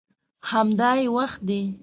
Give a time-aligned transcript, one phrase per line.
[0.49, 1.61] همدا یې وخت دی.